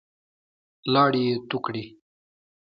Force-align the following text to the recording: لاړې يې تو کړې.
لاړې 0.93 1.21
يې 1.27 1.35
تو 1.49 1.57
کړې. 1.65 1.83